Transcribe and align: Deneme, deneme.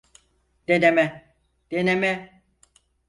Deneme, 0.67 1.05
deneme. 1.71 2.43